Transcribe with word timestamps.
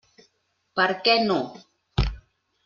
Per 0.79 0.87
què 1.09 1.15
no? 1.27 1.37